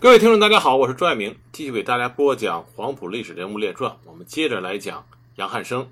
[0.00, 3.90] 各位听众，大家好，我是朱爱明，继续给大家播讲《黄埔历史人物列传》。
[4.04, 5.90] 我们接着来讲杨汉生。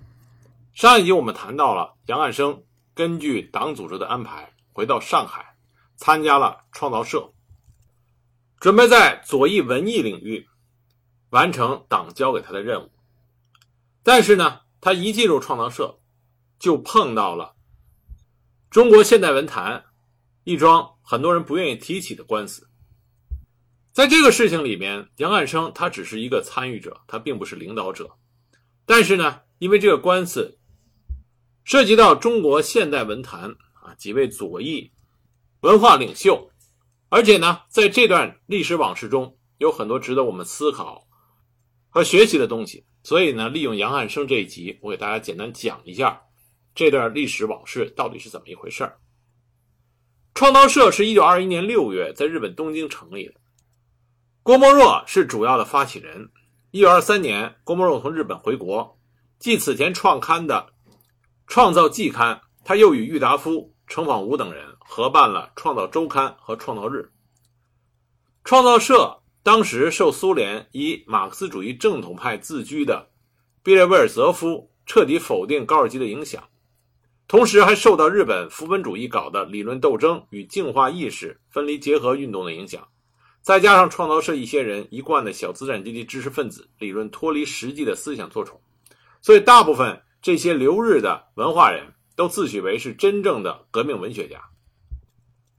[0.75, 2.63] 上一集我们谈到了杨汉生
[2.95, 5.57] 根据党组织的安排，回到上海，
[5.97, 7.33] 参加了创造社，
[8.61, 10.47] 准备在左翼文艺领域
[11.31, 12.93] 完成党交给他的任务。
[14.05, 15.99] 但是呢，他一进入创造社，
[16.61, 17.57] 就碰到了
[18.71, 19.85] 中国现代文坛
[20.45, 22.69] 一桩很多人不愿意提起的官司。
[23.97, 28.19] 在这个事情里面，杨汉生他只是一个参与者，他并不是领导者。
[28.85, 30.59] 但是呢，因为这个官司
[31.65, 34.93] 涉及到中国现代文坛啊几位左翼
[35.61, 36.51] 文化领袖，
[37.09, 41.09] 而且呢，在这段历史往事中有很多值得我们思考
[41.89, 42.85] 和学习的东西。
[43.03, 46.21] 所以呢，利用杨汉生这一集，我给大家简单讲一下
[46.75, 48.93] 这段历史往事到底是怎么一回事
[50.35, 53.41] 创造社是一九二一年六月在日本东京成立的。
[54.47, 56.31] 郭沫若是主要的发起人。
[56.71, 58.97] 一九二三年，郭沫若从日本回国，
[59.41, 60.69] 继此前创刊的
[61.49, 66.99] 《创造季刊》，他又与郁达夫、程仿吾等人合办了《创造周刊》和《创造日》。
[68.45, 73.09] 创造社当时受苏联以马克思主义正统派自居的
[73.65, 76.45] 毕列维尔泽夫彻底否定高尔基的影响，
[77.27, 82.87] 同时还受到日本福本主义搞的理论斗争与净化意识分离结合运动的影响。
[83.47, 88.61] 再加上创造社一些人一贯的小资产阶级知识分子理论脱离实际的思想错宠，
[89.23, 94.41] 所以大部分这些留日的文化人都自诩为是真正的革命文学家。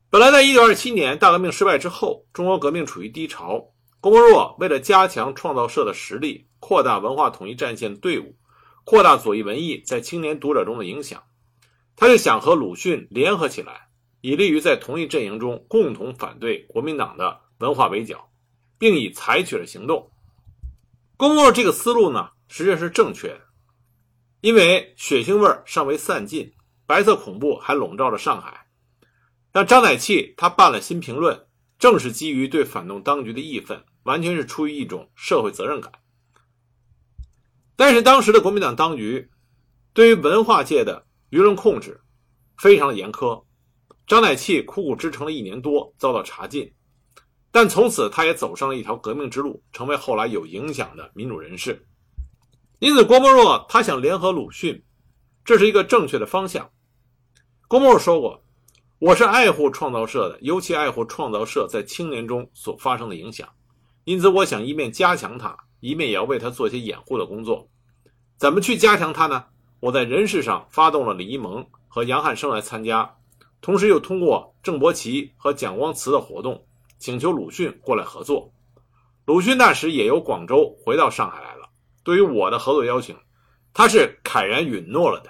[0.10, 3.70] 本来在1927年大革命失败之后，中国革命处于低潮，
[4.02, 8.36] 郭沫若为了加强创造社的实力，扩大文化统一战线的队伍，
[8.84, 11.24] 扩大左翼文艺在青年读者中的影响，
[11.96, 13.88] 他就想和鲁迅联合起来，
[14.20, 17.47] 以利于在同一阵营中共同反对国民党的。
[17.60, 18.30] 文化围剿，
[18.78, 20.12] 并已采取了行动。
[21.18, 23.42] 郭沫若这个思路呢，实际上是正确的，
[24.42, 26.54] 因为血腥味尚未散尽，
[26.86, 28.68] 白色恐怖还笼罩着上海。
[29.52, 31.36] 但张乃器他办了《新评论》，
[31.80, 35.92] 正是基于对反动当局的义愤，完全是出于一种社会责任感。
[37.76, 39.30] 但是当时的国民党当局
[39.94, 42.02] 对于文化界的舆论控制
[42.58, 43.44] 非常的严苛，
[44.06, 46.72] 张乃器苦苦支撑了一年多，遭到查禁。
[47.52, 51.88] 但从此，他也走上了一条革命之路，成为后来有影响的民主人士。
[52.80, 54.84] 因此，郭沫若他想联合鲁迅，
[55.44, 56.70] 这是一个正确的方向。
[57.68, 58.44] 郭沫若说过
[59.00, 63.50] ：“我是爱护创造社的，尤其爱护创造社在青年中所发生的影响。
[64.04, 67.68] 因此，我想一面加强它，一面也要为它做些掩护的工作。
[68.38, 69.46] 怎么去加强它呢？
[69.80, 73.16] 我在人事上发动了李一萌和杨汉生来参加，
[73.62, 76.64] 同时又通过郑伯奇和蒋光慈的活动。”
[77.00, 78.54] 请求鲁迅过来合作，
[79.26, 81.70] 鲁迅那时也由广州回到上海来了。
[82.04, 83.16] 对于我的合作邀请，
[83.74, 85.30] 他是慨然允诺了的。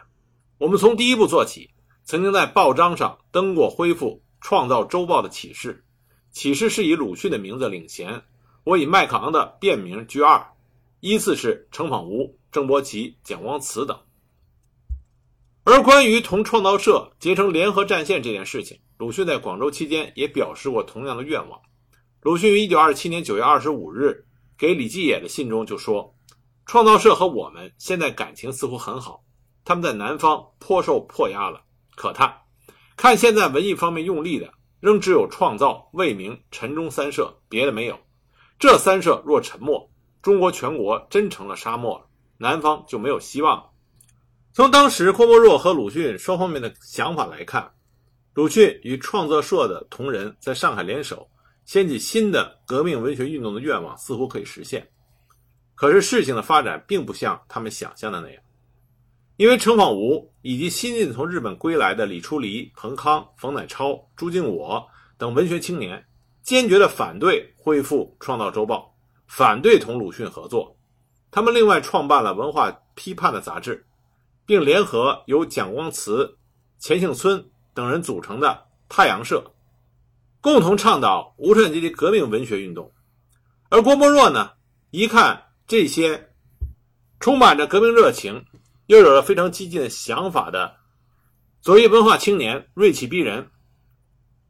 [0.57, 1.69] 我们从第一步做起，
[2.03, 5.83] 曾经在报章上登过恢复《创造周报》的启事，
[6.31, 8.22] 启事是以鲁迅的名字领衔，
[8.63, 10.53] 我以麦克昂的变名居二，
[10.99, 13.99] 依次是程仿吾、郑伯奇、蒋光慈等。
[15.63, 21.62] 而关于同创造社结成联合战线这件事情，鲁迅在广州期间也表示过同样的愿望。
[22.22, 24.25] 鲁迅于1927年9月25日
[24.58, 26.16] 给李继野的信中就说
[26.66, 29.24] ：“创造社和我们现在感情似乎很好，
[29.63, 31.62] 他们在南方颇受迫压了。
[31.96, 32.41] 可叹，
[32.96, 38.00] 看现在文艺方面用力的，仍只有创造、魏明、陈忠三社，别的没有。
[38.58, 39.91] 这三社若沉没，
[40.24, 42.08] 中国全国真成了沙漠了，
[42.40, 43.69] 南方就没有希望了。”
[44.53, 47.74] 从当时郭沫若和鲁迅双方面的想法来看，
[48.38, 51.28] 鲁迅与创作社的同仁在上海联手
[51.66, 54.88] 掀起新的革命文学运动的愿望似乎可以实现。
[55.74, 58.44] 可是事情的发展并不像他们想象的那样，
[59.38, 64.88] 因为程仿吾以及新近从日本归来的李初离、彭康、冯乃超、朱敬我
[65.18, 66.06] 等文学青年，
[66.44, 68.96] 坚决的反对恢复《创造周报》，
[69.26, 70.78] 反对同鲁迅合作。
[71.32, 73.84] 他们另外创办了文化批判的杂志。
[74.46, 76.38] 并联合由蒋光慈、
[76.79, 77.44] 钱庆村
[77.78, 79.53] 等人组成的太阳社，
[80.41, 82.91] 共同倡导无产阶级革命文学运动。
[83.70, 84.53] 而郭沫若呢，
[84.90, 86.32] 一看这些
[87.20, 88.44] 充满着革命热情，
[88.88, 90.76] 又有了非常激进的想法的
[91.62, 93.47] 左翼文化青年，锐气逼人，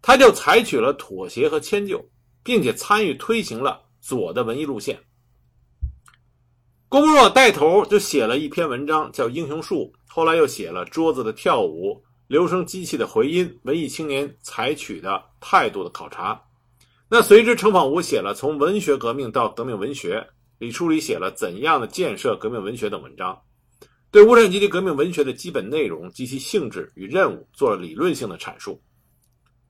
[0.01, 2.09] 他就采取了妥协和迁就，
[2.43, 5.03] 并且参与推行了左的文艺路线。
[6.87, 9.75] 郭沫若带头就写了一篇文章，叫《英雄树》，
[10.07, 11.91] 后来又写了《桌子的跳舞》
[12.27, 16.33] 《留声机器的回音》《文艺青年采取的态度的考察》。
[17.09, 20.19] 那随之，程仿吾写了《从文学革命到革命文学》，
[20.57, 23.39] 李书礼写了《怎样的建设革命文学》等文章，
[24.11, 28.81] 对无产阶级革命文学的基本内容及其性质与任务做了理论性的阐述。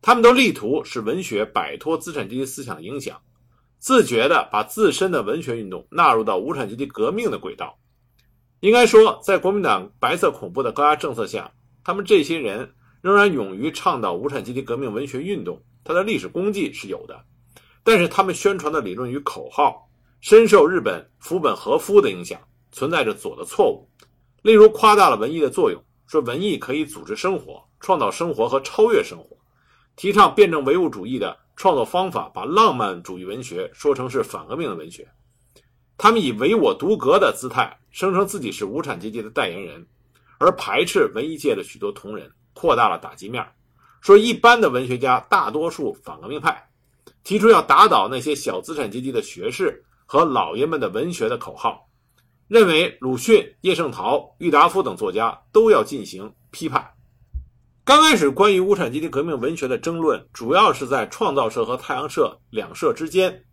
[0.02, 3.22] 他们都力图使文学摆脱资产阶级思想的影响，
[3.78, 7.78] 自觉地把自身的文学运动纳入到无产阶级革命的轨道。
[8.62, 11.52] 应该说，在国民党白色恐怖的高压政策下，
[11.88, 12.70] 他们这些人
[13.00, 15.64] 仍然勇于倡导无产阶级革命文学运动。
[15.86, 17.18] 他的历史功绩是有的，
[17.82, 19.90] 但是他们宣传的理论与口号
[20.20, 22.42] 深受日本福本和夫的影响，
[22.74, 23.90] 存在着左的错误。
[24.42, 29.38] 例如，夸大了文艺的作用，说文艺可以组织生活、创造生活和超越生活；
[29.96, 35.08] 提倡辩证唯物主义的创作方法，把浪漫主义文学说成是反革命的文学。
[35.98, 39.88] 他们以唯我独格的姿态，声称自己是无产阶级的代言人，
[40.40, 43.46] 而排斥文艺界的许多同仁，扩大了打击面。
[44.00, 46.70] 说一般的文学家大多数反革命派，
[47.24, 51.90] 提出要打倒那些小资产阶级的学士和老爷们的文学的口号，
[52.48, 56.94] 认为鲁迅、叶圣陶、郁达夫等作家都要进行批判。
[57.84, 63.46] 刚开始关于无产阶级革命文学的争论，主要是在创造社和太阳社两社之间，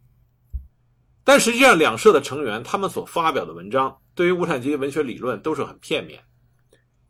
[1.24, 6.22] 但实际上两社的成员他们所发表的文章，对于无产阶级文学理论都是很片面。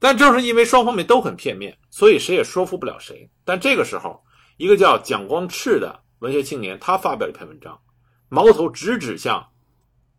[0.05, 3.31] 但正是因为双方面都很片面，所以谁也说服不了谁。
[3.43, 4.23] 但这个时候，
[4.59, 7.81] 一个叫蒋光赤的文学青年，他发表了一篇文章，
[8.29, 9.49] 矛头直指向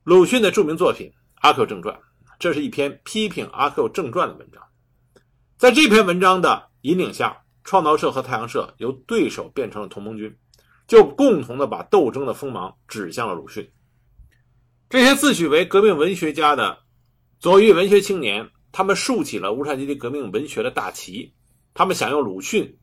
[0.03, 1.95] 鲁迅的著名作品《阿 Q 正传》。
[2.39, 4.59] 这是一篇批评《阿 Q 正传》的文章。
[5.55, 10.35] 在这篇文章的引领下，创造社和太阳社由对手变成了同盟军，
[10.87, 13.71] 就共同的把斗争的锋芒指向了鲁迅。
[14.89, 16.79] 这些自诩为革命文学家的
[17.37, 18.49] 左翼文学青年。
[18.77, 21.33] 他们竖起了无产阶级革命文学的大旗，
[21.73, 22.77] 他们想用鲁迅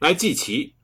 [0.00, 0.74] 来祭旗。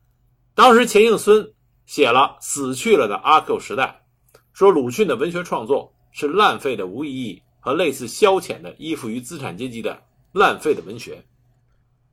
[0.55, 1.53] 当时钱应孙
[1.85, 4.05] 写了《死去了的阿 Q 时代》，
[4.53, 10.01] 说鲁迅的文学创作是浪费的无意义和类似消遣的依附于资产阶级的
[10.31, 11.25] 浪费的文学。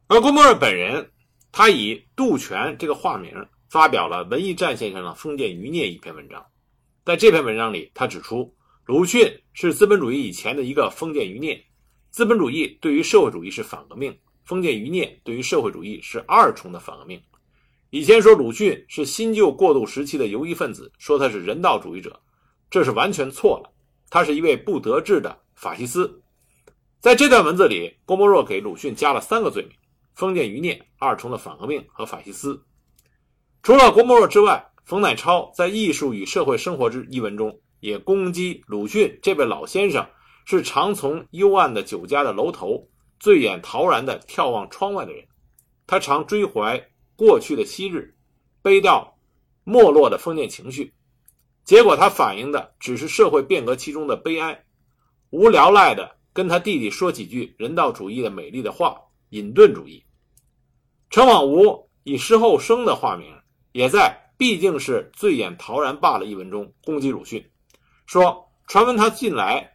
[0.07, 1.11] 而郭沫若本人，
[1.51, 3.31] 他以杜泉这个化名
[3.69, 6.43] 发表了文艺战线上的封建余孽一篇文章，
[7.05, 8.51] 在这篇文章里，他指出
[8.85, 11.63] 鲁迅是资本主义以前的一个封建余孽。
[12.13, 14.15] 资本主义对于社会主义是反革命，
[14.45, 17.19] 封建余孽对于社会主义是二重的反革命。
[17.89, 22.21] 以前说鲁迅是新旧过渡时期的游移分子，说他是人道主义者，
[22.69, 23.71] 这是完全错了。
[24.11, 26.21] 他是一位不得志的法西斯。
[26.99, 29.71] 在这段文字里，郭沫若给鲁迅加了三个罪名：
[30.13, 32.63] 封建余孽、二重的反革命和法西斯。
[33.63, 40.07] 除了郭沫若之外，冯乃超在《艺术与社会生活》之一文中也攻击鲁迅这位老先生。
[40.45, 45.25] 是常从幽暗的酒家的楼头醉眼陶然地眺望窗外的人，
[45.87, 48.15] 他常追怀过去的昔日，
[48.61, 49.13] 悲悼
[49.63, 50.93] 没落的封建情绪，
[51.63, 54.65] 结果他反映的只是社会变革期中的悲哀，
[55.29, 60.03] 无聊赖的跟他弟弟说几句人道主义的美丽的话，隐遁主义。
[61.09, 63.33] 陈广吾以施后生的化名，
[63.71, 67.49] 也在毕竟是醉眼陶然罢了一文中攻击鲁迅，
[68.05, 69.72] 说传闻他近来。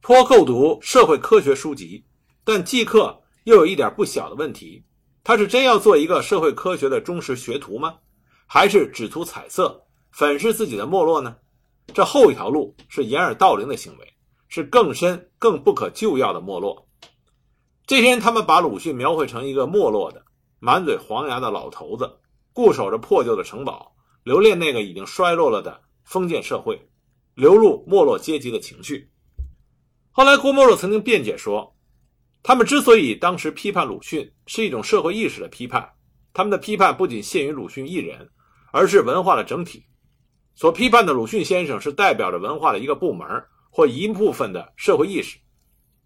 [0.00, 2.04] 颇购读社会科学书籍，
[2.44, 4.84] 但季课又有一点不小的问题。
[5.24, 7.96] 他是真要做一个社会科学的忠实学徒吗？
[8.46, 9.82] 还是只图彩色，
[10.12, 11.36] 粉饰自己的没落呢？
[11.92, 14.14] 这后一条路是掩耳盗铃的行为，
[14.46, 16.86] 是更深、更不可救药的没落。
[17.84, 20.24] 这些人，他们把鲁迅描绘成一个没落的、
[20.60, 22.20] 满嘴黄牙的老头子，
[22.52, 26.88] 固守着破旧的城堡，留恋那个已经衰落了的封建社会，
[27.34, 29.10] 流露没落阶级的情绪。
[30.16, 31.76] 后来，郭沫若曾经辩解说，
[32.42, 35.86] 他们之所以当时批判鲁迅，是一种社会意识的批判。
[36.32, 38.26] 他们的批判不仅限于鲁迅一人，
[38.72, 39.84] 而是文化的整体。
[40.54, 43.28] 所批判的鲁迅先生是代表着文化的一个部门
[43.68, 45.38] 或一部分的社会意识。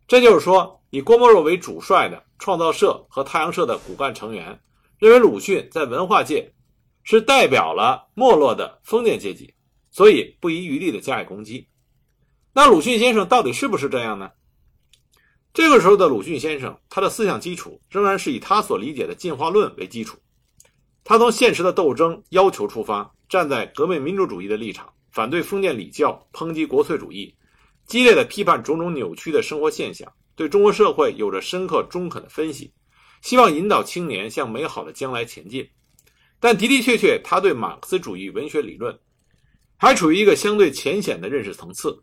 [0.09, 4.61] 这就是说，以郭沫若为主帅的创造社和太阳社的骨干成员，
[4.99, 6.53] 认为鲁迅在文化界
[7.05, 9.55] 是代表了没落的封建阶级，
[9.93, 11.69] 所以不遗余力的加以攻击。
[12.53, 14.31] 那鲁迅先生到底是不是这样呢？
[15.55, 20.19] 这个时候的鲁迅先生，他的思想基础仍然是以他所理解的进化论为基础。
[21.05, 27.35] 他从现实的斗争要求出发，站在革命民主主义的立场，反对封建礼教，抨击国粹主义，
[27.87, 32.73] 激烈的批判种种扭曲的生活现象，对中国社会有着深刻中肯的分析，
[33.23, 35.69] 希望引导青年向美好的将来前进。
[36.39, 38.99] 但的的确确，他对马克思主义文学理论
[39.77, 42.03] 还处于一个相对浅显的认识层次。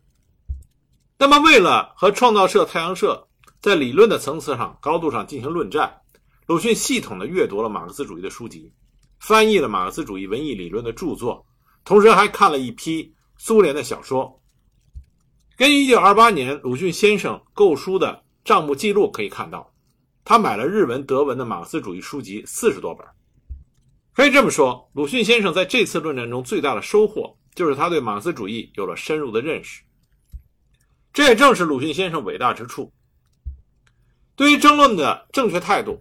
[1.20, 3.26] 那么，为了和创造社、太阳社
[3.60, 5.92] 在理论的层次上、高度上进行论战，
[6.46, 8.72] 鲁迅系统的阅读了马克思主义的书籍，
[9.18, 11.44] 翻译了马克思主义文艺理论的著作，
[11.84, 14.40] 同时还看了一批苏联的小说。
[15.56, 19.74] 根据1928年鲁迅先生购书的账目记录可以看到，
[20.24, 23.04] 他买了日文、德文的马克思主义书籍四十多本。
[24.14, 29.82] 可以这么说，鲁迅先生在这次论战中最大的收获，就是他对马克思主义有了深入的认识。
[31.12, 32.92] 这也正是鲁迅先生伟大之处。
[34.36, 36.00] 对于争论的正确态度，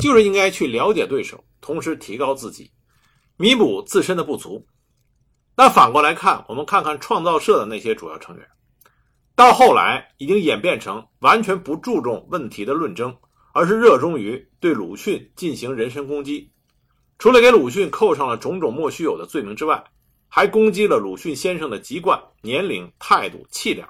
[0.00, 2.70] 就是应该去了解对手，同时提高自己，
[3.36, 4.66] 弥补自身的不足。
[5.56, 8.46] 那反过来看，我们看看创造社的那些主要成员，
[9.34, 13.14] 到后来已经演变成完全不注重问题的论争，
[13.52, 16.50] 而是热衷于对鲁迅进行人身攻击。
[17.18, 19.82] 除了给鲁迅扣上了种种莫须有的罪名之外，
[20.28, 23.88] 还攻击了鲁迅先生的籍贯、年龄、态度、气量。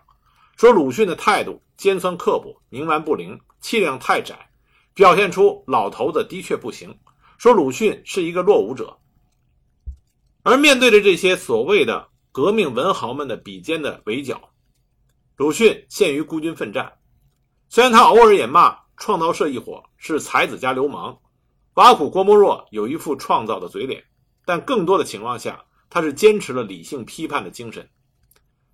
[0.57, 4.49] 说鲁迅的态度尖酸刻薄、冥顽不灵，气量太窄，
[4.95, 6.99] 表现出老头子的确不行。
[7.37, 8.97] 说鲁迅是一个落伍者。
[10.43, 14.49] 而面对着这些所谓的革命文豪们的比肩的围剿，
[15.37, 16.95] 鲁迅陷于孤军奋战。
[17.69, 21.19] 虽然他偶尔也骂创造社一伙是才子加流氓，
[21.75, 24.03] 挖苦郭沫若有一副创造的嘴脸，
[24.47, 27.87] 但更多的情况下，他是坚持了理性批判的精神。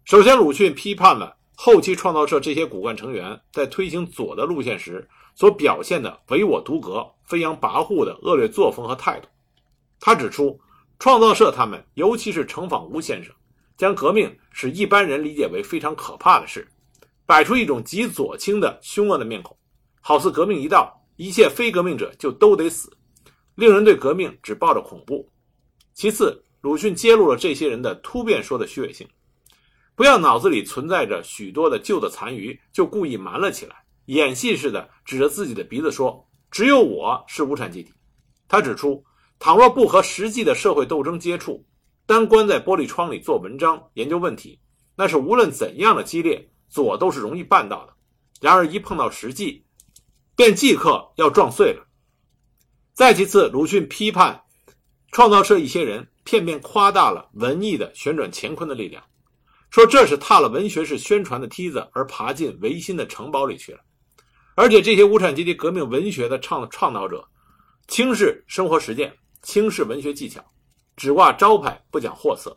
[0.05, 1.39] 首先，鲁迅批判了。
[1.65, 9.29] 后期创造社这些骨干成员在推行左的路线时所表现的唯我独阁、飞扬跋扈的恶劣作风和态度，
[10.01, 10.59] 他指出，
[10.99, 13.33] 创造社他们，尤其是程仿吾先生，
[13.77, 16.67] 将革命使一般人理解为非常可怕的事，
[17.27, 19.57] 摆出一种极左倾的凶恶的面孔，
[20.01, 22.91] 好似革命一到，一切非革命者就都得死，
[23.55, 25.31] 令人对革命只抱着恐怖。
[25.95, 29.07] 其次，鲁迅揭露了这些人的突变说的虚伪性。
[29.95, 37.93] 不要脑子里存在着许多的旧的残余，就故意瞒了起来，演戏似的指着自己的鼻子说：“只有我是无产阶级。”
[38.49, 39.05] 他指出，
[39.39, 41.67] 倘若不和实际的社会斗争接触，
[42.07, 44.59] 单关在玻璃窗里做文章研究问题，
[44.97, 47.93] 那是无论怎样的激烈，左都是容易办到的。
[48.41, 49.65] 然而一碰到实际，
[50.35, 51.87] 便即刻要撞碎了。
[52.93, 54.43] 再其次，鲁迅批判
[55.13, 59.05] 创造社一些人，片面夸大了文艺的旋转乾坤的力量。
[59.73, 63.81] 说这是踏了文学式宣传的梯子而爬进维新的城堡里去了，
[64.55, 67.27] 而且这些无产阶级革命文学的倡倡导者，
[67.89, 69.11] 轻视生活实践，
[69.41, 70.45] 轻视文学技巧，
[70.95, 72.55] 只挂招牌不讲货色。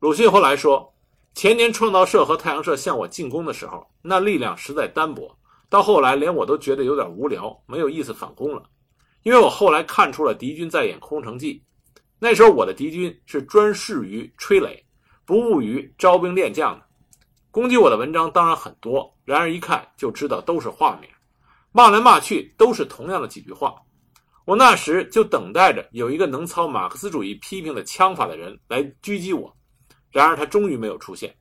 [0.00, 0.92] 鲁迅后来说，
[1.36, 5.38] 前年创造社和太阳社向我进攻的时候，那力量实在单薄，
[5.68, 8.64] 到后来连我都觉得有点无聊，没有意思反攻了，
[9.22, 11.62] 因为我后来看出了敌军在演空城计，
[12.18, 14.84] 那时候我的敌军是专事于吹垒。
[15.30, 16.84] 不务于招兵练将的，
[17.52, 21.08] 攻击我的文章当然很多，然而一看就知道都是画面，
[21.70, 23.76] 骂来骂去都是同样的几句话。
[24.44, 29.56] 我那时就等待着有一个能操马克思主义批评的枪法的人来狙击我，
[30.10, 31.32] 然而他终于没有出现。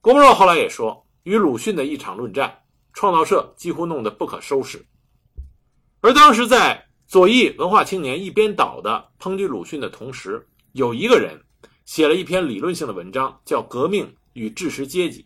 [0.00, 2.56] 郭沫若后来也说，与鲁迅的一场论战，
[2.92, 4.86] 创造社几乎弄得不可收拾。
[6.02, 11.36] 而当时在左翼文化青年一边倒的抨击鲁迅的同时，有一个人。
[11.86, 15.22] 写了一篇理论性的文章，叫《革命与知识阶级》。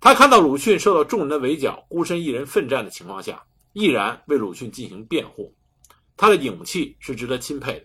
[0.00, 5.52] 他看到鲁迅受到众人的围剿，孤身一人奋战的情况下，毅然为鲁迅进行辩护，
[6.16, 7.80] 他的勇气是值得钦佩的。《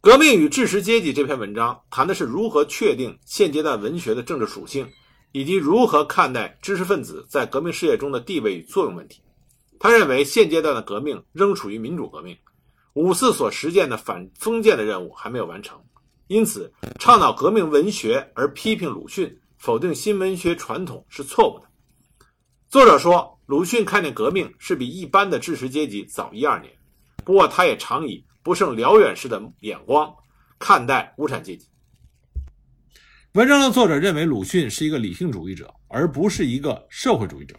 [0.00, 4.86] 革命与知识阶级》这篇文章谈的是如何确定现阶段文学的政治属性，
[5.30, 9.22] 以及如何看待知识分子在革命事业中的地位与作用问题。
[9.78, 12.36] 他认为现阶段的革命仍处于民主革命，
[12.94, 15.80] 五四所实践的反封建的任务还没有完成。
[16.26, 21.66] 因此，倡导革命文学而批评鲁迅、否定新文学传统是错误的。
[22.68, 26.72] 作者说，鲁迅看见革命是比一般的知识阶级早一二年，
[27.24, 30.14] 不过他也常以不胜辽远式的眼光
[30.58, 31.68] 看待无产阶级。
[33.32, 37.54] 文章的作者认为鲁迅是一个理性主义者，而不是一个社会主义者。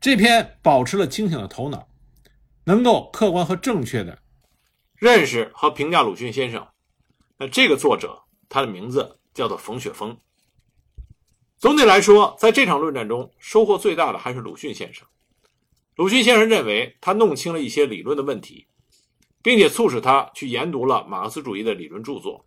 [0.00, 1.86] 这篇保持了清醒的头脑，
[2.64, 4.18] 能够客观和正确的
[4.96, 6.66] 认识和评价鲁迅先生。
[7.40, 10.18] 那这个作者，他的名字叫做冯雪峰。
[11.56, 15.06] 总体来说，在这场论战中，收获最大的还是鲁迅先生。
[15.94, 18.66] 鲁迅先生认为，他弄清了一些理论的问题，
[19.40, 22.44] 并且促使他去研读了马克思主义的理论著作。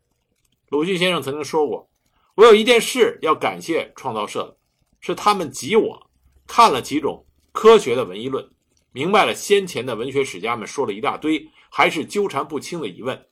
[0.68, 1.90] 鲁迅先生曾经说过
[2.36, 4.58] ：“我有一件事要感谢创造社，
[5.00, 6.10] 是他们急我
[6.46, 8.50] 看了几种科学的文艺论，
[8.92, 13.26] 明白了先前的文学史家们说了一大堆，还是纠缠不清的疑问。”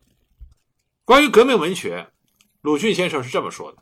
[1.10, 2.08] 关于革命文学，
[2.62, 3.80] 鲁迅先生是这么说的：“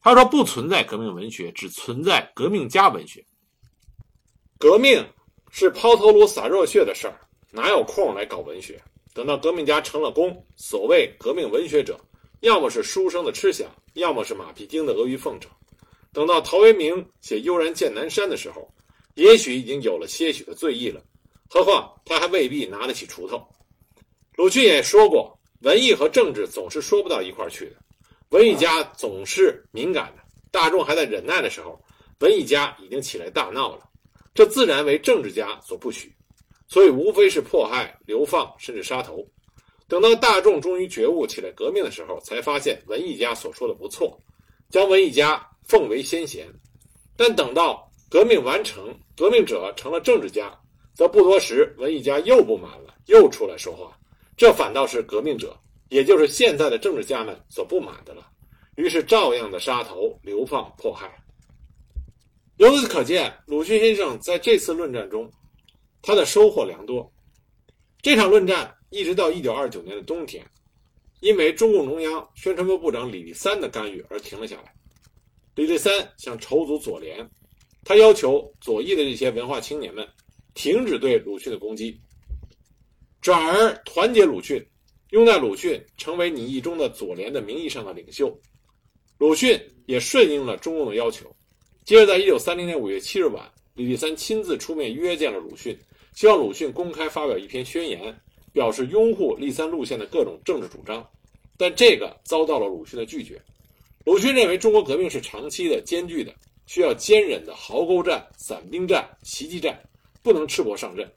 [0.00, 3.22] 他说不存在革命文学，只存在革命家文学。
[4.58, 5.06] 革命
[5.50, 8.82] 是抛头颅洒热血的事儿，哪有空来搞文学？
[9.12, 12.00] 等到革命家成了功，所谓革命文学者，
[12.40, 15.50] 要么是书生的痴想，要么是马屁精的阿谀奉承。
[16.14, 18.66] 等到陶渊明写《悠然见南山》的时候，
[19.16, 21.02] 也许已经有了些许的醉意了。
[21.50, 23.46] 何况他还未必拿得起锄头。
[24.36, 27.76] 鲁迅也说过，文艺和政治总是说不到一块儿去的。
[28.28, 31.80] 文艺家总是敏感的，大众还在忍耐的时候，
[32.20, 33.88] 文艺家已经起来大闹了，
[34.34, 36.14] 这自然为政治家所不许。
[36.68, 39.26] 所以，无非是迫害、流放，甚至杀头。
[39.88, 44.18] 等到大众终于觉悟起来革命的时候，才发现文艺家所说的不错，
[44.68, 46.46] 将文艺家奉为先贤。
[47.16, 50.54] 但等到革命完成，革命者成了政治家，
[50.94, 53.96] 则不多时，文艺家又不满了，又出来说话。
[54.36, 58.26] 这反倒是革命者，也就是现在的政治家们所不满的了。
[58.76, 61.10] 于是，照样的杀头、流放、迫害。
[62.56, 65.30] 由此可见，鲁迅先生在这次论战中。
[66.06, 67.10] 他的收获良多。
[68.02, 70.44] 这场论战一直到一九二九年的冬天，
[71.20, 74.74] 因为中共中央宣传部部长李立三的干预而停了下来。
[75.54, 77.26] 李立三想筹组左联，
[77.84, 80.06] 他要求左翼的这些文化青年们
[80.52, 81.98] 停止对鲁迅的攻击，
[83.24, 84.62] 转而团结鲁迅，
[85.12, 88.38] 拥戴鲁迅成为你意中的左联的名义上的领袖。
[89.16, 91.34] 鲁迅也顺应了中共的要求。
[91.86, 95.74] 接着，在一九三零年五月七日晚，李立三亲自出面约见了鲁迅。
[96.12, 98.14] 希望鲁迅公开发表一篇宣言，
[98.52, 101.02] 表示拥护立三路线的各种政治主张，
[101.56, 103.40] 但这个遭到了鲁迅的拒绝。
[104.04, 106.30] 鲁迅认为中国革命是长期的、艰巨的，
[106.66, 109.80] 需要坚忍的壕沟战、散兵战、袭击战，
[110.22, 111.10] 不能赤膊上阵。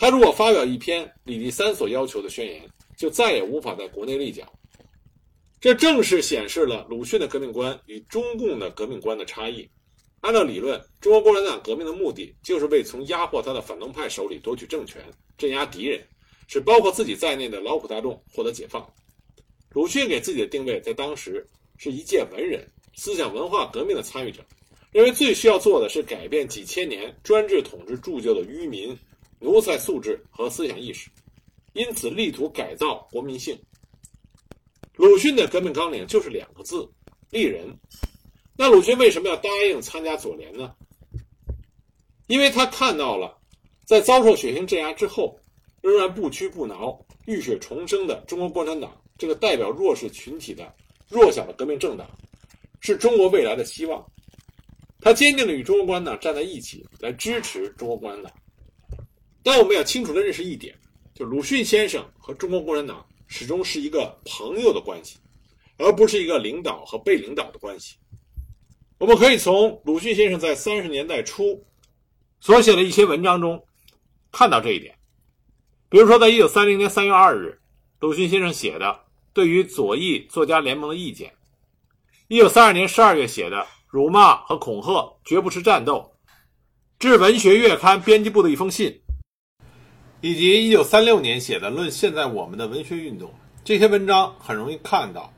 [0.00, 2.62] 他如果发表一篇李立三所要求的宣言，
[2.96, 4.44] 就再也无法在国内立脚。
[5.60, 9.68] 这正是显示了鲁迅的革命观与中共的革命观的差异。
[10.20, 15.02] 按照理论，中国共产党革命的目的就是为从压迫他的反动派手里夺取政权、
[15.36, 16.00] 镇压敌人，
[16.46, 18.88] 使包括自己在内的劳苦大众获得解放。
[19.70, 21.44] 鲁迅给自己的定位在当时
[21.76, 22.64] 是一介文人、
[22.94, 24.44] 思想文化革命的参与者，
[24.92, 28.96] 认为最需要做的是改变几千年专制统治铸就的愚民、
[29.40, 31.10] 奴才素质和思想意识，
[31.72, 33.58] 因此力图改造国民性。
[34.94, 36.88] 鲁迅的革命纲领就是两个字：
[37.30, 37.72] 立人。
[38.56, 40.74] 那鲁迅为什么要答应参加左联呢？
[42.26, 43.38] 因为他看到了，
[43.86, 45.38] 在遭受血腥镇压之后，
[45.80, 50.74] 仍然不屈不挠、浴血重生的中国共产党这个代表弱势群体的
[51.08, 52.10] 弱小的革命政党，
[52.80, 54.04] 是中国未来的希望。
[55.00, 58.32] 他坚定的与中国共产党站在一起，来支持中国共产党。
[59.42, 60.76] 但我们要清楚的认识一点，
[61.14, 65.18] 就鲁迅先生和中国共产党始终是一个朋友的关系，
[65.78, 67.96] 而不是一个领导和被领导的关系。
[68.98, 71.64] 我们可以从鲁迅先生在三十年代初
[72.40, 73.64] 所写的一些文章中
[74.32, 74.96] 看到这一点。
[75.88, 77.60] 比如说，在一九三零年三月二日，
[78.00, 81.30] 鲁迅先生写的对于左翼作家联盟的意见；
[82.26, 86.14] 一九三二年十二月写的辱骂和恐吓绝不是战斗，
[86.98, 89.00] 致文学月刊编辑部的一封信，
[90.20, 93.28] 以及一九三六年写的《论现在我们的文学运动》，
[93.62, 95.32] 这些文章很容易看到，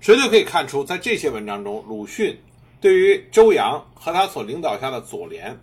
[0.00, 2.38] 绝对可以看出，在这些文章中，鲁迅。
[2.80, 5.56] 对于周扬和他所领导下的左联，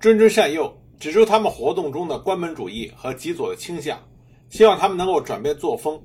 [0.00, 3.96] 谆谆善诱，指出他们活动中的关门主义和极左的倾向，
[4.48, 6.02] 希望他们能够转变作风，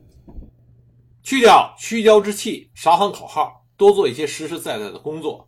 [1.24, 5.48] 去掉虚骄之气，少喊口号，多做一些实实在在的工作。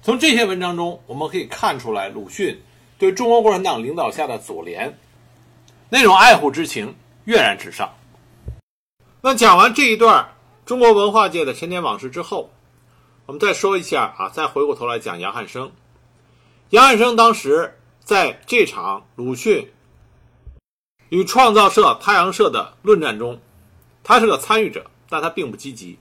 [0.00, 2.58] 从这些文章中，我们可以看出来，鲁迅
[2.98, 4.98] 对中国共产党领导下的左联
[5.88, 7.94] 那种爱护之情跃然纸上。
[9.20, 10.34] 那讲完这一段
[10.66, 12.50] 中国文化界的陈年往事之后。
[13.26, 15.70] 我们再说一下啊，再回过头来讲杨汉生。
[16.70, 19.70] 杨汉生当时在这场鲁迅
[21.10, 23.38] 与创造社、太阳社的论战中，
[24.02, 25.98] 他是个参与者，但他并不积极。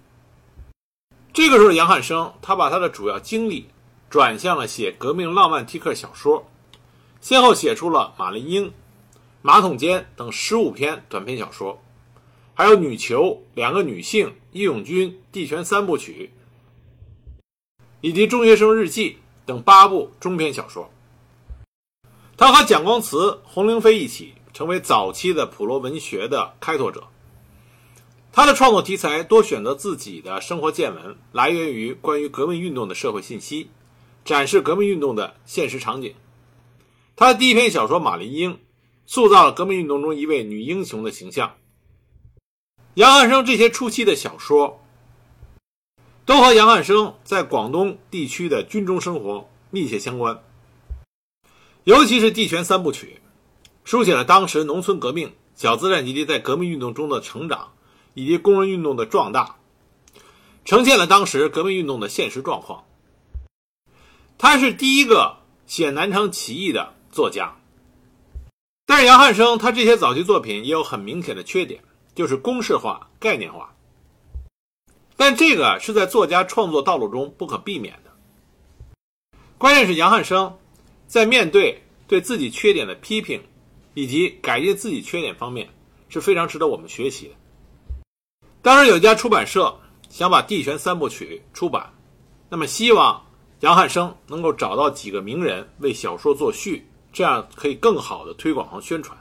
[1.34, 3.68] 这个时候，杨汉生他把他的主要精力
[4.10, 6.50] 转向了写革命浪漫题客小说，
[7.22, 8.66] 先后写出了《马林英》
[9.42, 11.82] 《马桶间》等十五篇短篇小说，
[12.54, 13.24] 还有《女囚》
[13.56, 16.32] 《两个女性》《义勇军》《地权三部曲》。
[18.02, 19.12] 以及《中学生日记》
[19.46, 20.92] 等八部中篇小说。
[22.38, 27.06] 他和蒋光慈、洪灵飞一起成为早期的普罗文学的开拓者。
[28.32, 33.72] 他的创作题材多选择自己的生活见闻，来源于关于革命运动的社会信息，
[34.24, 36.14] 展示革命运动的现实场景。
[37.20, 38.54] 他的第一篇小说《马林英》
[39.08, 41.56] 塑造了革命运动中一位女英雄的形象。
[42.94, 44.80] 杨汉生这些初期的小说。
[46.26, 50.44] 都和杨汉生在广东地区的军中生活密切相关，
[51.86, 53.22] 尤其是《地权三部曲》，
[53.90, 57.72] 书写了当时农村革命小资产阶级在革命运动中的成长，
[58.14, 59.56] 以及工人运动的壮大，
[60.66, 62.84] 呈现了当时革命运动的现实状况。
[64.38, 67.52] 他是第一个写南昌起义的作家，
[68.86, 73.74] 但是杨汉生他这些早期作品也有很明显的缺点，就是公式化、概念化。
[75.16, 78.12] 但这个是在作家创作道路中不可避免的。
[79.58, 80.60] 关键是杨汉生
[81.08, 83.42] 在面对对自己缺点的批评，
[83.96, 85.68] 以及改进自己缺点方面
[86.10, 87.34] 是非常值得我们学习的。
[88.62, 89.76] 当时有一家出版社
[90.08, 91.92] 想把《地权三部曲》出版，
[92.48, 93.26] 那么希望
[93.62, 99.18] 杨汉生能够找到几个名人为小说作序，这样可以更好的推广和宣传。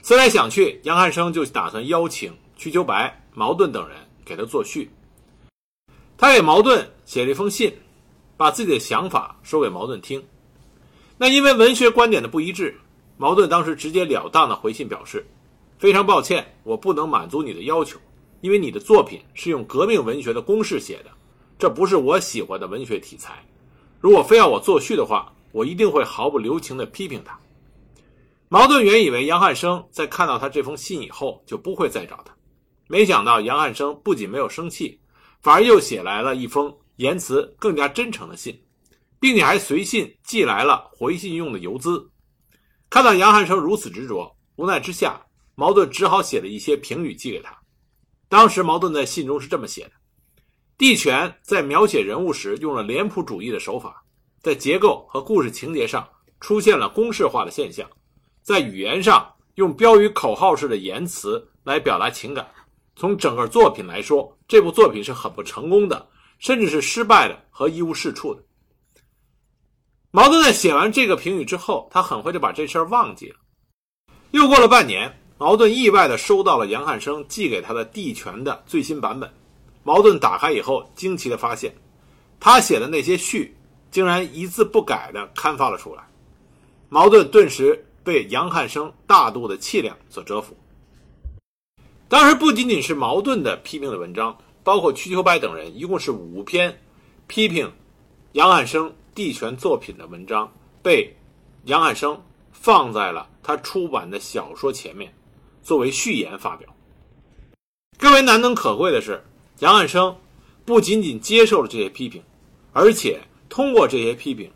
[0.00, 4.88] 思来想去，杨汉生就打算邀请瞿秋白、茅盾等人给他作序。
[6.16, 7.76] 他给茅盾写了一封信，
[8.36, 10.22] 把自己的想法说给茅盾听。
[11.18, 12.78] 那因为文学观点的不一致，
[13.16, 15.26] 茅盾当时直截了当的回信表示
[15.80, 17.98] ：“非常抱歉，我不能满足你的要求，
[18.40, 21.10] 因为你的作品是用革命文学的公式写的，
[21.58, 23.44] 这不是我喜欢的文学题材。
[23.98, 27.38] 如果非要我作序的话，我一定会毫不留情的批评他。”
[28.48, 32.34] 茅盾原以为杨汉生在看到他这封信以后就不会再找他，
[32.88, 35.00] 没想到杨汉生不仅没有生气。
[35.42, 38.62] 反而又写来了一封言辞更加真诚的信，
[39.18, 42.10] 并且还随信寄来了回信用的邮资。
[42.90, 47.56] 看到杨汉生如此执着，无奈之下，茅盾只好写了一些评语寄给他。
[48.28, 49.92] 当时茅盾在信中是这么写的：
[50.76, 54.04] 地权在描写人物时用了脸谱主义的手法，
[54.42, 56.08] 在结构和故事情节上
[56.40, 57.88] 出现了公式化的现象，
[58.42, 62.50] 在语言上用标语口号式的言辞来表达情感。
[62.96, 68.42] 从整个作品来说，这部作品是很不成功的，甚至是失败的和一无是处的。
[70.10, 73.36] 茅盾在写完这个评语之后，他很快就把这事儿忘记了。
[74.32, 79.32] 又过了半年，茅盾意外地收到了杨汉生寄给他的《地权》的最新版本。
[79.82, 81.74] 茅盾打开以后，惊奇地发现，
[82.38, 83.56] 他写的那些序
[83.90, 86.02] 竟然一字不改地刊发了出来。
[86.88, 90.56] 茅盾顿时被杨汉生大度的气量所折服。
[92.08, 96.80] 当时不仅仅是矛盾的批评的文章，包括瞿秋白等人，一共是五篇
[97.26, 97.72] 批评
[98.32, 101.16] 杨汉生地权作品的文章，被
[101.64, 102.20] 杨汉生
[102.52, 105.14] 放在了他出版的小说前面，
[105.62, 106.68] 作为序言发表。
[107.96, 109.24] 更为难能可贵的是，
[109.60, 110.16] 杨汉生
[110.64, 112.22] 不仅仅接受了这些批评，
[112.72, 113.20] 而且
[113.50, 114.50] 通过这些批评，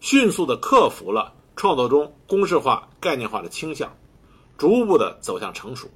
[0.00, 3.94] 迅速的克服了创作中公式化、概念化的倾向，
[4.56, 5.90] 逐步的走向成熟。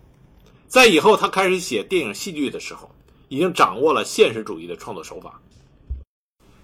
[0.67, 2.91] 在以后，他开始写电影戏剧的时候，
[3.29, 5.41] 已经掌握了现实主义的创作手法。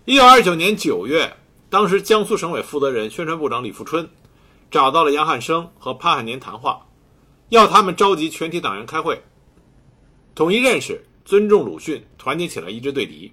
[0.05, 1.37] 一九二九年九月，
[1.71, 4.09] 当时江苏省委负责人、宣传部长李富春
[4.73, 6.85] 找到了杨汉生和潘汉年谈话，
[7.49, 9.23] 要他们召集全体党员开会，
[10.35, 13.33] 统一认识、尊重鲁迅，团结起来一致对敌。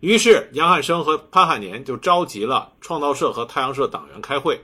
[0.00, 4.58] 于是，杨汉生和潘汉年就召集了创造社和太阳社党员开会，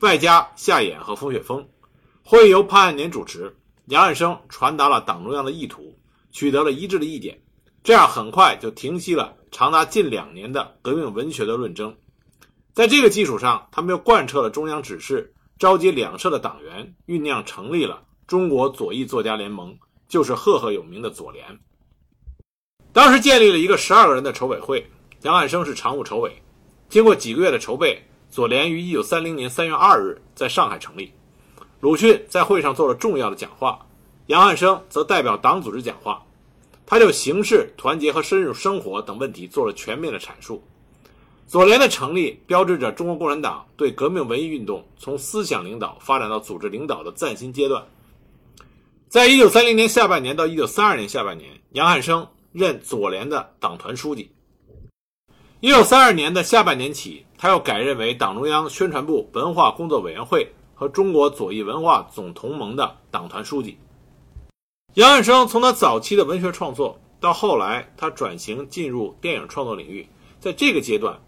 [0.00, 1.66] 外加夏衍和冯雪峰。
[2.22, 3.56] 会议由潘汉年主持。
[3.86, 5.96] 杨汉生传达了党中央的意图，
[6.32, 7.40] 取得了一致的意见，
[7.84, 11.96] 这样很快就停息了长达近两年的革命文学的论争。
[12.74, 21.60] 在这个基础上，他们又贯彻了中央指示，召集两社的党员，酝酿成立了中国左翼作家联盟，就是赫赫有名的左联。
[22.96, 24.82] 当时建立了一个十二个人的筹委会，
[25.20, 26.34] 杨汉生是常务筹委。
[26.88, 31.12] 经过几个月的筹备，左联于一九三零年三月二日在上海成立。
[31.80, 33.78] 鲁迅在会上做了重要的讲话，
[34.28, 36.24] 杨汉生则代表党组织讲话，
[36.86, 40.64] 他就形式、团结和深入生活等问题做了全面的阐述。
[41.46, 47.84] 左联的成立标志着中国共产党对革命文艺运动从思想领导发展到组织领导的崭新阶段。
[49.06, 54.32] 在一九三零年下半年到一九三二年下半年，杨汉生任左联的党团书记。
[55.60, 60.52] 一九三二年的下半年起，他又改任为党中央宣传部文化工作委员会。
[60.78, 63.78] 和中国左翼文化总同盟的党团书记
[64.92, 70.06] 杨汉生，从他早期的文学创作到后来他转型进入电影创作领域，
[70.38, 71.18] 在这个阶段，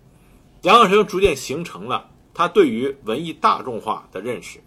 [0.61, 4.61] 杨汉生逐渐形成了他对于文艺大众化的认识。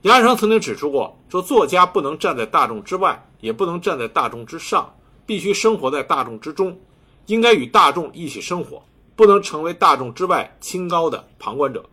[0.00, 4.94] 杨汉生曾经指出过，说作家不能站在大众之外，也不能站在大众之上，
[5.26, 6.78] 必须生活在大众之中，
[7.26, 8.82] 应该与大众一起生活，
[9.14, 11.84] 不能成为大众之外清高的旁观者。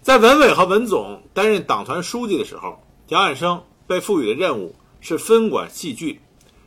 [0.00, 6.20] 在文伟和文总担任党团书记的时候，杨汉生被赋予的任务是分管戏剧。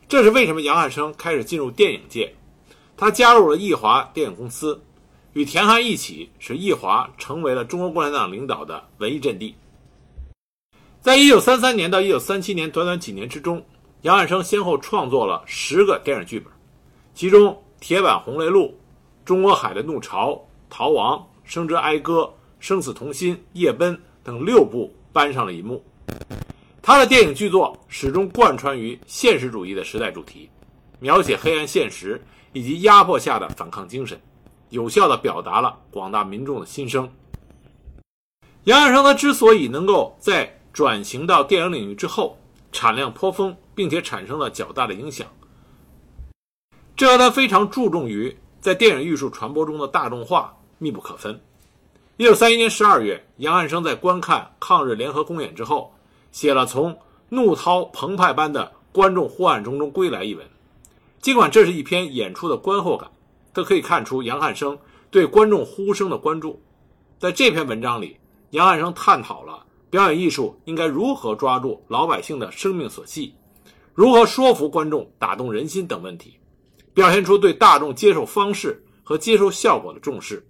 [0.08, 2.34] 这是为什么杨汉生开始进入电影界？
[2.96, 4.82] 他加入了艺华电影公司，
[5.32, 9.54] 与田汉一起使艺华成为了中国共产党领导的文艺阵地。
[11.00, 13.64] 在一九三三年到一九三七年短短几年之中，
[14.02, 16.50] 杨汉生先后创作了十个电影剧本，
[17.14, 17.48] 其中
[17.80, 18.62] 《铁板红雷录》
[19.26, 20.30] 《中国海的怒潮》
[20.70, 22.22] 《逃亡》《生之哀歌》
[22.60, 25.84] 《生死同心》《夜奔》等六部搬上了银幕。
[26.80, 30.48] 他的电影剧作始终贯穿于现实主义的时代主题，
[30.98, 32.18] 描写黑暗现实
[32.54, 34.18] 以及压迫下的反抗精神，
[34.70, 37.06] 有效地表达了广大民众的心声。
[38.64, 42.38] 杨汉生他之所以能够在转型到电影领域之后
[42.72, 45.26] 产量颇丰，并且产生了较大的影响，
[46.96, 51.40] 这和他非常注重于在电影艺术传播中的大众化密不可分。
[52.16, 55.94] 一九三一年十二月，杨汉生在观看抗日联合公演之后。
[56.32, 56.96] 写了从
[57.30, 60.46] 怒涛澎湃般的观众呼喊中中归来一文，
[61.20, 63.10] 尽管这是一篇演出的观后感，
[63.52, 64.78] 都可以看出杨汉生
[65.10, 66.62] 对观众呼声的关注。
[67.18, 68.18] 在这篇文章里，
[68.50, 73.34] 杨汉生探讨了表演艺术应该如何抓住老百姓的生命所系，
[73.92, 76.38] 如何说服观众、打动人心等问题，
[76.94, 80.46] 表现出对大众接受方式和接受效果的重视。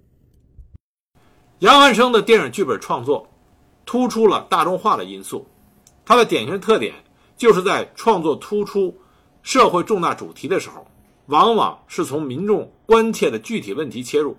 [1.61, 3.29] 杨汉生的电影剧本创作
[3.85, 5.47] 突出了大众化的因素。
[6.05, 6.95] 它的典型特点
[7.37, 8.95] 就是在创作突出
[9.43, 10.87] 社会重大主题的时候，
[11.27, 14.37] 往往是从民众关切的具体问题切入，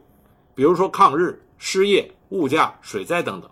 [0.53, 3.49] 比如说抗日、失业、物价、水灾等等，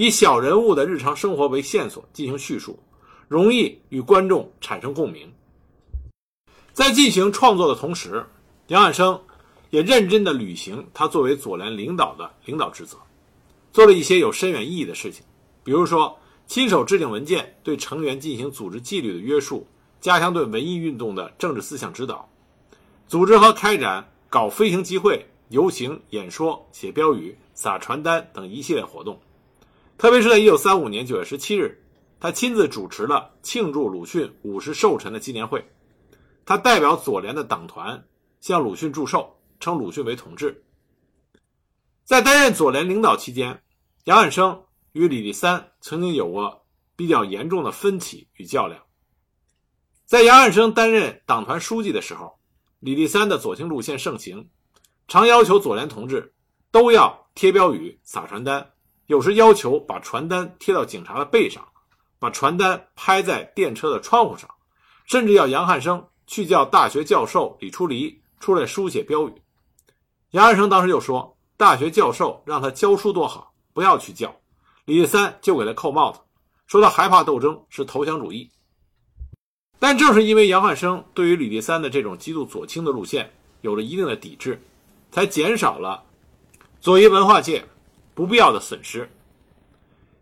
[0.00, 2.78] 以小人物的日常生活为线索进行叙述，
[3.26, 5.28] 容易与观众产生共鸣。
[6.72, 8.24] 在进行创作的同时，
[8.68, 9.20] 杨汉生
[9.70, 12.96] 也认真地履行他作为左联领导的领导职责，
[13.72, 15.24] 做了一些有深远意义的事情，
[15.64, 16.16] 比如说。
[16.46, 19.66] 亲手制定文件，对成员进行组织纪律的约束，
[20.00, 22.26] 加强对文艺运动的政治思想指导，
[23.06, 29.20] 组织和开展搞飞行集会、游行、演说、写标语、撒传单等一系列活动。
[29.98, 31.84] 特别是在1935年9月17日，
[32.18, 35.62] 他亲自主持了庆祝鲁迅五十寿辰的纪念会。
[36.46, 38.02] 他代表左联的党团
[38.40, 40.64] 向鲁迅祝寿，称鲁迅为同志。
[42.04, 43.60] 在担任左联领导期间，
[44.04, 44.64] 杨汉生。
[44.92, 48.82] 与李立三曾经有过比较严重的分歧与较量。
[50.06, 52.36] 在杨汉生担任党团书记的时候，
[52.80, 54.48] 李立三的左倾路线盛行，
[55.06, 56.32] 常要求左联同志
[56.72, 58.68] 都要贴标语、撒传单，
[59.08, 61.66] 有时要求把传单贴到警察的背上，
[62.18, 64.48] 把传单拍在电车的窗户上，
[65.06, 69.32] 甚至要杨汉生去叫大学教授李初离出来书写标语。
[70.32, 74.36] 杨汉生当时就说：“大学教授让他教书多好，不要去教。”
[74.84, 76.20] 李立三就给他扣帽子，
[76.66, 78.50] 说他害怕斗争是投降主义。
[79.78, 84.62] 但正是因为杨汉生对于李立三的这种极度左倾的路线有了一定的抵制，
[85.10, 86.04] 才减少了
[86.78, 87.66] 左翼文化界
[88.18, 89.08] 不必要的损失。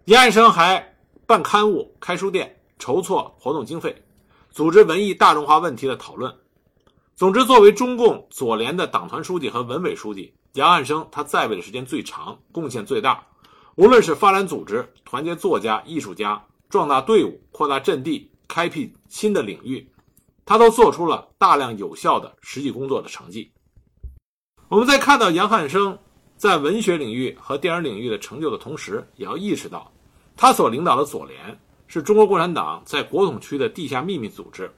[0.04, 4.04] 杨汉生还办刊物、开书店，筹措活动经费，
[4.50, 6.30] 组织文艺大众化问题的讨论。
[7.14, 13.26] 总之，作为中共左联的党团书记和文委书记，杨汉生他在位的时间最长，贡献最大。
[13.76, 19.90] 无论是发展组织、团结作家、艺术家、壮大队伍、扩大阵地、开辟新的领域，
[20.44, 23.50] 他都做出了大量有效的实际工作的成绩。
[24.68, 25.98] 我们在看到杨汉生
[26.36, 29.90] 在文学领域和电影领域的成就的同时，也要意识到，
[30.36, 34.70] 他所领导的左联是中国共产党在国统区的地下秘密组织，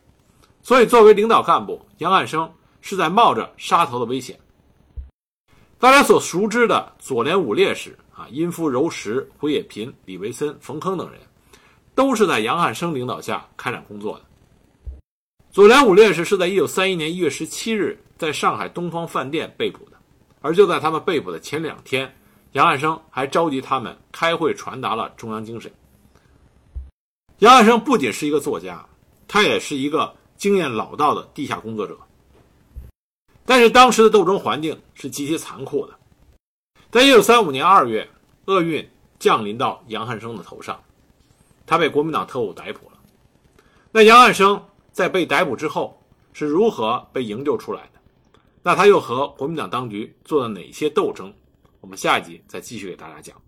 [0.63, 4.39] 所以作为领导干部，杨汉生是在冒着杀头的危险。
[5.79, 7.97] 大家所熟知的左联五烈士。
[8.19, 11.21] 啊，殷夫柔石、胡也频、李维森、冯铿等人，
[11.95, 14.25] 都是在杨汉生领导下开展工作的。
[15.53, 19.88] 左联五烈士是在一九三一年一月十七日在上海东方饭店被捕，
[20.41, 22.15] 而就在他们被捕的前两天，
[22.53, 25.73] 杨汉生还召集他们开会，传达了中央精神。
[27.39, 28.85] 杨汉生不仅是一个作家，
[29.27, 31.97] 他也是一个经验老道的地下工作者。
[33.45, 35.95] 但是当时的斗争环境是极其残酷的。
[36.91, 38.09] 在一九三五年二月，
[38.47, 40.81] 厄运降临到杨汉生的头上，
[41.67, 42.99] 他被国民党特务逮捕了。
[43.91, 46.01] 那杨汉生在被逮捕之后
[46.33, 47.98] 是如何被营救出来的？
[48.63, 51.33] 那他又和国民党当局做了哪些斗争？
[51.81, 53.41] 我们下一集再继续给大家讲。